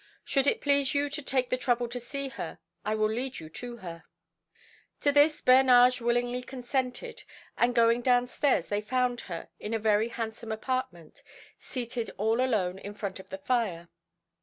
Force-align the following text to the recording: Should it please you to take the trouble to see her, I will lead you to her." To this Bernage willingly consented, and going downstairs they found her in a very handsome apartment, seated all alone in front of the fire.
Should 0.25 0.47
it 0.47 0.61
please 0.61 0.95
you 0.95 1.11
to 1.11 1.21
take 1.21 1.51
the 1.51 1.59
trouble 1.59 1.87
to 1.89 1.99
see 1.99 2.29
her, 2.29 2.57
I 2.83 2.95
will 2.95 3.07
lead 3.07 3.39
you 3.39 3.49
to 3.49 3.77
her." 3.85 4.05
To 5.01 5.11
this 5.11 5.43
Bernage 5.43 6.01
willingly 6.01 6.41
consented, 6.41 7.23
and 7.55 7.75
going 7.75 8.01
downstairs 8.01 8.65
they 8.65 8.81
found 8.81 9.21
her 9.29 9.49
in 9.59 9.75
a 9.75 9.77
very 9.77 10.07
handsome 10.09 10.51
apartment, 10.51 11.21
seated 11.55 12.09
all 12.17 12.41
alone 12.43 12.79
in 12.79 12.95
front 12.95 13.19
of 13.19 13.29
the 13.29 13.37
fire. 13.37 13.89